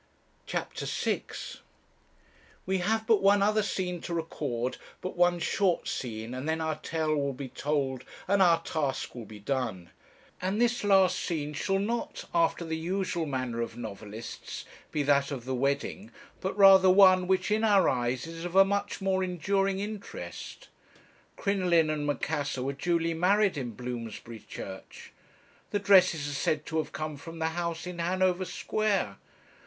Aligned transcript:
"CHAPTER 0.47 0.87
VI 0.87 1.21
"We 2.65 2.79
have 2.79 3.05
but 3.05 3.21
one 3.21 3.43
other 3.43 3.61
scene 3.61 4.01
to 4.01 4.15
record, 4.15 4.77
but 4.99 5.15
one 5.15 5.37
short 5.37 5.87
scene, 5.87 6.33
and 6.33 6.49
then 6.49 6.59
our 6.59 6.77
tale 6.77 7.15
will 7.15 7.33
be 7.33 7.49
told 7.49 8.03
and 8.27 8.41
our 8.41 8.61
task 8.63 9.13
will 9.13 9.25
be 9.25 9.37
done. 9.37 9.91
And 10.41 10.59
this 10.59 10.83
last 10.83 11.19
scene 11.19 11.53
shall 11.53 11.77
not, 11.77 12.25
after 12.33 12.65
the 12.65 12.77
usual 12.79 13.27
manner 13.27 13.61
of 13.61 13.77
novelists, 13.77 14.65
be 14.91 15.03
that 15.03 15.29
of 15.29 15.45
the 15.45 15.53
wedding, 15.53 16.09
but 16.39 16.57
rather 16.57 16.89
one 16.89 17.27
which 17.27 17.51
in 17.51 17.63
our 17.63 17.87
eyes 17.87 18.25
is 18.25 18.43
of 18.43 18.55
a 18.55 18.65
much 18.65 19.01
more 19.01 19.23
enduring 19.23 19.79
interest. 19.79 20.69
Crinoline 21.35 21.91
and 21.91 22.07
Macassar 22.07 22.63
were 22.63 22.73
duly 22.73 23.13
married 23.13 23.55
in 23.55 23.73
Bloomsbury 23.75 24.39
Church. 24.39 25.11
The 25.69 25.77
dresses 25.77 26.27
are 26.27 26.33
said 26.33 26.65
to 26.65 26.79
have 26.79 26.91
come 26.91 27.17
from 27.17 27.37
the 27.37 27.49
house 27.49 27.85
in 27.85 27.99
Hanover 27.99 28.45
Square. 28.45 29.17